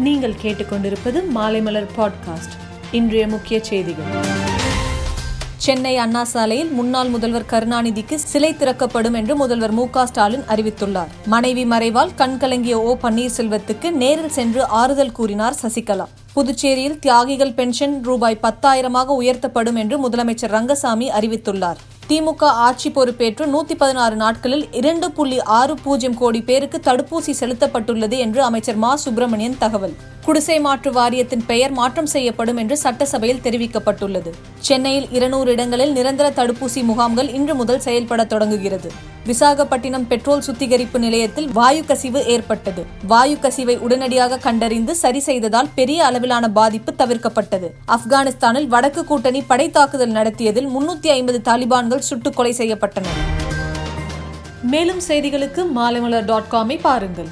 நீங்கள் 0.00 0.34
கேட்டுக்கொண்டிருப்பது 0.42 1.22
மாலைமலர் 1.34 1.86
பாட்காஸ்ட். 1.96 2.54
இன்றைய 2.90 3.26
முக்கிய 3.26 3.64
செய்திகள். 3.64 4.04
சென்னை 5.56 5.96
அண்ணா 5.96 6.24
சாலையில் 6.24 6.70
முன்னாள் 6.70 7.08
முதல்வர் 7.08 7.44
கருணாநிதிக்கு 7.50 8.14
சிலை 8.14 8.56
திறக்கப்படும் 8.56 9.14
என்று 9.14 9.36
முதல்வர் 9.36 9.70
மு 9.70 9.86
ஸ்டாலின் 10.04 10.42
அறிவித்துள்ளார். 10.48 11.06
மனைவி 11.26 11.64
மறைவால் 11.64 12.14
கண்கலங்கிய 12.14 12.80
ஓ 12.80 12.96
பன்னீர்செல்வத்துக்கு 13.02 13.90
நேரில் 13.90 14.30
சென்று 14.30 14.64
ஆறுதல் 14.66 15.12
கூறினார் 15.12 15.54
சசிகலா. 15.62 16.06
புதுச்சேரியில் 16.32 16.98
தியாகிகள் 16.98 17.54
பென்ஷன் 17.54 18.02
ரூபாய் 18.02 18.38
பத்தாயிரமாக 18.42 19.06
உயர்த்தப்படும் 19.06 19.76
என்று 19.76 20.08
முதலமைச்சர் 20.08 20.48
ரங்கசாமி 20.48 21.10
அறிவித்துள்ளார். 21.10 21.76
திமுக 22.10 22.44
ஆட்சி 22.44 22.90
பொறுப்பேற்று 22.90 23.46
நூத்தி 23.46 23.74
பதினாறு 23.78 24.16
நாட்களில் 24.16 24.68
இரண்டு 24.72 25.10
புள்ளி 25.10 25.40
ஆறு 25.40 25.74
பூஜ்ஜியம் 25.74 26.14
கோடி 26.14 26.42
பேருக்கு 26.42 26.80
தடுப்பூசி 26.84 27.30
செலுத்தப்பட்டுள்ளது 27.40 28.18
என்று 28.18 28.42
அமைச்சர் 28.42 28.76
மா. 28.76 28.96
சுப்பிரமணியன் 28.96 29.58
தகவல். 29.58 29.94
குடிசை 30.24 30.60
மாற்று 30.60 30.92
வாரியத்தின் 30.92 31.46
பெயர் 31.46 31.70
மாற்றம் 31.70 32.06
செய்யப்படும் 32.06 32.56
என்று 32.56 32.76
சட்டசபையில் 32.76 33.40
தெரிவிக்கப்பட்டுள்ளது. 33.40 34.30
சென்னையில் 34.58 35.10
இருநூறு 35.10 35.50
இடங்களில் 35.50 35.92
நிரந்தர 35.92 36.30
தடுப்பூசி 36.30 36.82
முகாம்கள் 36.82 37.28
இன்று 37.28 37.54
முதல் 37.54 37.80
செயல்பட 37.80 38.24
தொடங்குகிறது. 38.24 38.90
விசாகப்பட்டினம் 39.30 40.06
பெட்ரோல் 40.06 40.40
சுத்திகரிப்பு 40.40 40.98
நிலையத்தில் 40.98 41.48
வாயு 41.52 41.84
கசிவு 41.84 42.26
ஏற்பட்டது. 42.26 42.86
வாயு 43.06 43.36
கசிவை 43.42 43.78
உடனடியாக 43.78 44.36
கண்டறிந்து 44.36 44.94
சரி 44.94 45.20
செய்ததால் 45.20 45.68
பெரிய 45.74 46.04
அளவிலான 46.04 46.50
பாதிப்பு 46.50 46.94
தவிர்க்கப்பட்டது. 46.98 47.68
ஆப்கானிஸ்தானில் 47.88 48.66
வடக்கு 48.66 49.04
கூட்டணி 49.04 49.42
படை 49.42 49.70
தாக்குதல் 49.70 50.10
நடத்தியதில் 50.10 50.68
முன்னூத்தி 50.68 51.06
ஐம்பது 51.06 51.40
தாலிபான்கள் 51.44 52.06
சுட்டுக் 52.10 52.36
கொலை 52.36 52.54
செய்யப்பட்டனர். 52.58 53.18
மேலும் 54.62 55.00
செய்திகளுக்கு 55.08 55.64
மாலைமலர் 55.76 56.24
டாட் 56.24 56.50
காமை 56.50 56.78
பாருங்கள். 56.80 57.28